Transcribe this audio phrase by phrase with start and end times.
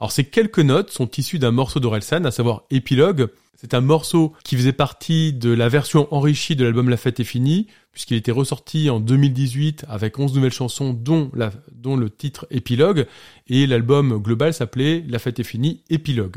[0.00, 3.28] Alors ces quelques notes sont issues d'un morceau d'Orelsan, à savoir Épilogue.
[3.54, 7.24] C'est un morceau qui faisait partie de la version enrichie de l'album La Fête est
[7.24, 13.06] finie, puisqu'il était ressorti en 2018 avec 11 nouvelles chansons dont, le titre Épilogue,
[13.48, 16.36] et l'album global s'appelait La Fête est finie, Épilogue.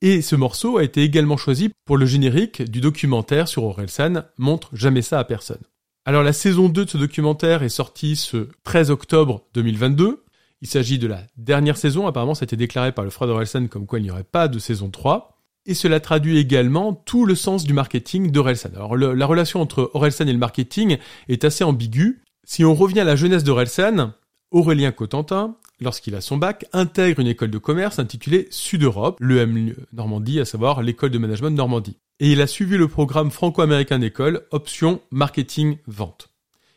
[0.00, 4.70] Et ce morceau a été également choisi pour le générique du documentaire sur Orelsan, Montre
[4.72, 5.62] jamais ça à personne.
[6.04, 10.22] Alors la saison 2 de ce documentaire est sortie ce 13 octobre 2022,
[10.62, 12.06] il s'agit de la dernière saison.
[12.06, 14.46] Apparemment, ça a été déclaré par le frère d'Orelsan comme quoi il n'y aurait pas
[14.46, 15.36] de saison 3.
[15.66, 18.70] Et cela traduit également tout le sens du marketing d'Orelsan.
[18.76, 22.22] Alors, la relation entre Orelsan et le marketing est assez ambiguë.
[22.44, 24.12] Si on revient à la jeunesse d'Orelsan,
[24.52, 30.40] Aurélien Cotentin, lorsqu'il a son bac, intègre une école de commerce intitulée Sud-Europe, l'EM Normandie,
[30.40, 31.98] à savoir l'école de management de Normandie.
[32.20, 36.28] Et il a suivi le programme franco-américain d'école, option marketing vente.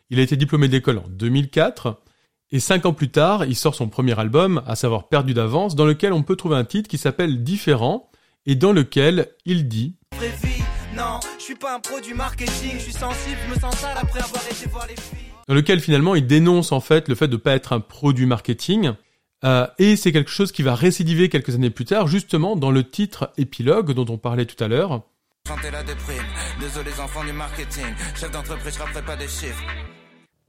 [0.10, 2.02] Il a été diplômé d'école en 2004
[2.56, 5.86] et cinq ans plus tard, il sort son premier album, à savoir Perdu d'avance, dans
[5.86, 8.10] lequel on peut trouver un titre qui s'appelle Différent,
[8.46, 9.98] et dans lequel il dit.
[15.50, 18.26] Dans lequel finalement il dénonce en fait le fait de ne pas être un produit
[18.26, 18.94] marketing.
[19.44, 22.90] Euh, et c'est quelque chose qui va récidiver quelques années plus tard, justement dans le
[22.90, 25.02] titre épilogue dont on parlait tout à l'heure.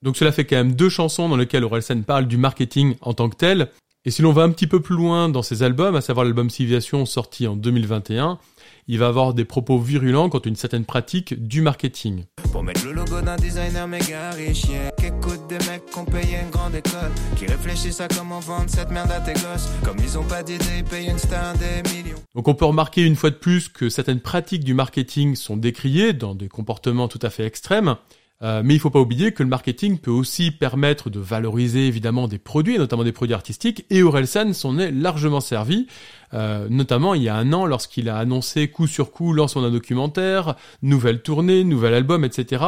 [0.07, 3.29] Donc cela fait quand même deux chansons dans lesquelles Orelsan parle du marketing en tant
[3.29, 3.71] que tel.
[4.05, 6.49] Et si l'on va un petit peu plus loin dans ses albums, à savoir l'album
[6.49, 8.39] Civilisation sorti en 2021,
[8.87, 12.23] il va avoir des propos virulents contre une certaine pratique du marketing.
[12.53, 14.67] Pour mettre le logo d'un designer méga riche,
[14.97, 19.11] qu'écoute des mecs qu'on paye une grande école, qui réfléchissent à comment vendre cette merde
[19.11, 22.23] à tes gosses, comme ils ont pas d'idée, ils payent une star des millions.
[22.37, 26.13] Donc on peut remarquer une fois de plus que certaines pratiques du marketing sont décriées
[26.13, 27.97] dans des comportements tout à fait extrêmes,
[28.43, 32.29] euh, mais il faut pas oublier que le marketing peut aussi permettre de valoriser évidemment
[32.29, 35.87] des produits, notamment des produits artistiques, et Orelsan s'en est largement servi,
[36.35, 39.71] euh, notamment il y a un an lorsqu'il a annoncé coup sur coup lancement d'un
[39.71, 42.65] documentaire, nouvelle tournée, nouvel album, etc.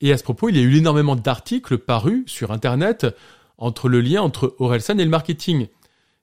[0.00, 3.06] Et à ce propos, il y a eu énormément d'articles parus sur Internet
[3.56, 5.68] entre le lien entre Orelsan et le marketing.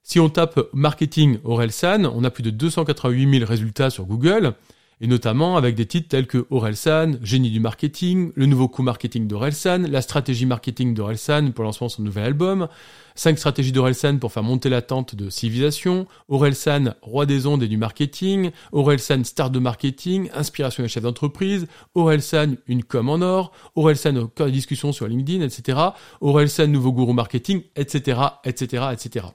[0.02, 4.54] Si on tape marketing Orelsan, on a plus de 288 000 résultats sur Google
[5.00, 9.28] et notamment avec des titres tels que Orelsan, Génie du marketing, le nouveau coup marketing
[9.28, 12.68] d'Orelsan, la stratégie marketing d'Orelsan pour lancement de son nouvel album,
[13.14, 17.76] 5 stratégies d'Orelsan pour faire monter l'attente de civilisation, Orelsan, roi des ondes et du
[17.76, 24.16] marketing, Orelsan, star de marketing, inspiration des chefs d'entreprise, Orelsan, une com en or, Orelsan
[24.16, 25.78] au cœur des discussions sur LinkedIn, etc.,
[26.22, 29.26] Orelsan, nouveau gourou marketing, etc., etc., etc.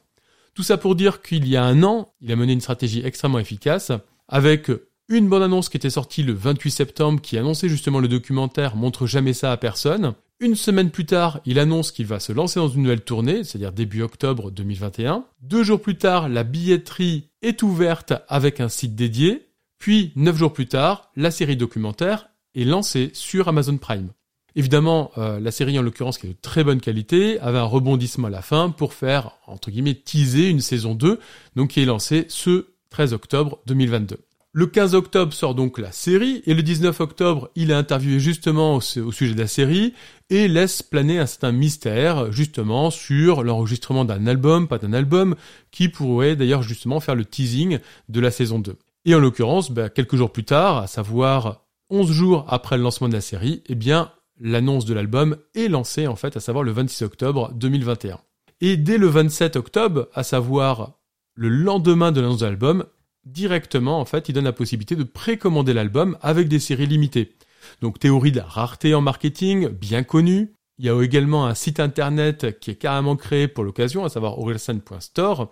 [0.56, 3.40] Tout ça pour dire qu'il y a un an, il a mené une stratégie extrêmement
[3.40, 3.92] efficace
[4.28, 4.70] avec
[5.18, 9.08] une bonne annonce qui était sortie le 28 septembre qui annonçait justement le documentaire Montre
[9.08, 10.14] jamais ça à personne.
[10.40, 13.74] Une semaine plus tard, il annonce qu'il va se lancer dans une nouvelle tournée, c'est-à-dire
[13.74, 15.26] début octobre 2021.
[15.42, 19.50] Deux jours plus tard, la billetterie est ouverte avec un site dédié.
[19.78, 24.10] Puis, neuf jours plus tard, la série documentaire est lancée sur Amazon Prime.
[24.56, 28.28] Évidemment, euh, la série en l'occurrence qui est de très bonne qualité avait un rebondissement
[28.28, 31.20] à la fin pour faire, entre guillemets, teaser une saison 2,
[31.56, 34.18] donc qui est lancée ce 13 octobre 2022.
[34.54, 38.76] Le 15 octobre sort donc la série et le 19 octobre, il est interviewé justement
[38.76, 39.94] au, sujet de la série
[40.30, 45.36] et laisse planer un certain mystère justement sur l'enregistrement d'un album, pas d'un album,
[45.72, 47.80] qui pourrait d'ailleurs justement faire le teasing
[48.10, 48.76] de la saison 2.
[49.06, 53.08] Et en l'occurrence, bah, quelques jours plus tard, à savoir 11 jours après le lancement
[53.08, 56.72] de la série, eh bien l'annonce de l'album est lancée en fait, à savoir le
[56.72, 58.20] 26 octobre 2021.
[58.60, 61.00] Et dès le 27 octobre, à savoir
[61.36, 62.84] le lendemain de l'annonce de l'album,
[63.26, 67.36] directement, en fait, il donne la possibilité de précommander l'album avec des séries limitées.
[67.82, 70.54] Donc théorie de la rareté en marketing, bien connue.
[70.80, 74.40] Il y a également un site internet qui est carrément créé pour l'occasion, à savoir
[74.40, 75.52] orelsan.store,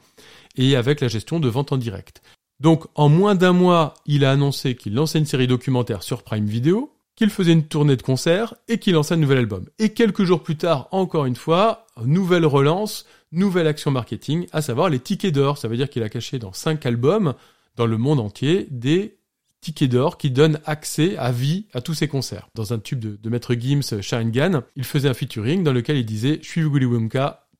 [0.56, 2.24] et avec la gestion de vente en direct.
[2.60, 6.48] Donc en moins d'un mois, il a annoncé qu'il lançait une série documentaire sur Prime
[6.48, 9.66] Video, qu'il faisait une tournée de concert et qu'il lançait un nouvel album.
[9.78, 14.90] Et quelques jours plus tard, encore une fois, nouvelle relance, nouvelle action marketing, à savoir
[14.90, 15.58] les tickets d'or.
[15.58, 17.34] Ça veut dire qu'il a caché dans cinq albums
[17.80, 19.20] dans le monde entier des
[19.62, 22.50] ticket d'or qui donne accès à vie à tous ses concerts.
[22.54, 26.40] Dans un tube de, Maître Gims, Sharingan, il faisait un featuring dans lequel il disait
[26.42, 26.64] «Je suis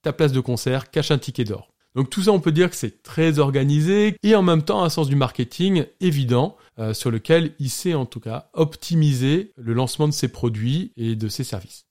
[0.02, 1.72] ta place de concert, cache un ticket d'or».
[1.96, 4.90] Donc tout ça, on peut dire que c'est très organisé et en même temps un
[4.90, 10.10] sens du marketing évident euh, sur lequel il sait en tout cas optimiser le lancement
[10.10, 11.86] de ses produits et de ses services.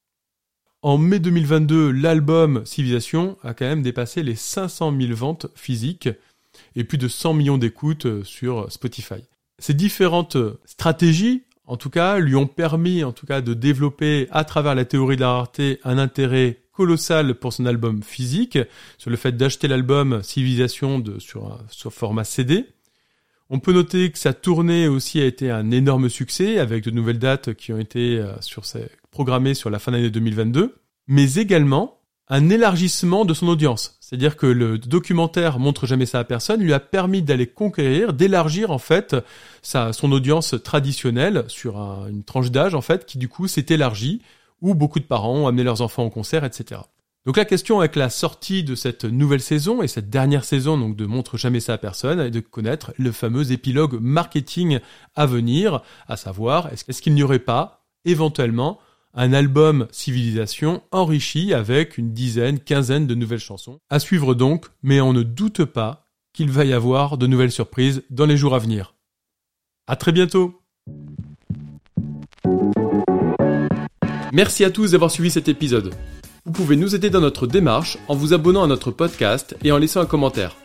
[0.80, 6.08] En mai 2022, l'album Civilisation a quand même dépassé les 500 000 ventes physiques
[6.76, 9.22] et plus de 100 millions d'écoutes euh, sur Spotify.
[9.58, 14.44] Ces différentes stratégies, en tout cas, lui ont permis, en tout cas, de développer à
[14.44, 18.56] travers la théorie de la rareté un intérêt colossal pour son album physique,
[18.98, 22.66] sur le fait d'acheter l'album Civilisation sur, format CD.
[23.50, 27.18] On peut noter que sa tournée aussi a été un énorme succès, avec de nouvelles
[27.18, 28.62] dates qui ont été euh, sur
[29.10, 30.76] programmées sur la fin d'année 2022,
[31.08, 31.97] mais également
[32.30, 33.96] un élargissement de son audience.
[34.00, 38.70] C'est-à-dire que le documentaire montre jamais ça à personne lui a permis d'aller conquérir, d'élargir
[38.70, 39.16] en fait
[39.62, 41.76] sa, son audience traditionnelle sur
[42.08, 44.22] une tranche d'âge en fait qui du coup s'est élargie
[44.60, 46.80] où beaucoup de parents ont amené leurs enfants au concert, etc.
[47.26, 50.96] Donc la question avec la sortie de cette nouvelle saison et cette dernière saison donc
[50.96, 54.78] de montre jamais ça à personne est de connaître le fameux épilogue marketing
[55.14, 58.78] à venir, à savoir est-ce qu'il n'y aurait pas éventuellement
[59.14, 63.80] un album Civilisation enrichi avec une dizaine, quinzaine de nouvelles chansons.
[63.90, 68.02] À suivre donc, mais on ne doute pas qu'il va y avoir de nouvelles surprises
[68.10, 68.94] dans les jours à venir.
[69.86, 70.60] À très bientôt!
[74.32, 75.94] Merci à tous d'avoir suivi cet épisode.
[76.44, 79.78] Vous pouvez nous aider dans notre démarche en vous abonnant à notre podcast et en
[79.78, 80.56] laissant un commentaire.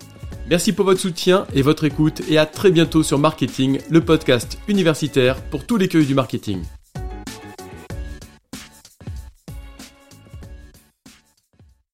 [0.50, 4.58] Merci pour votre soutien et votre écoute et à très bientôt sur Marketing, le podcast
[4.68, 6.62] universitaire pour tous les cueils du marketing.